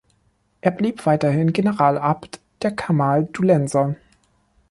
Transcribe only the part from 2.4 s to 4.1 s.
der Kamaldulenser.